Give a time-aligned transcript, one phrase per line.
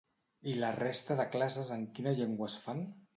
[0.53, 2.83] I la resta de classes en quina llengua es fan?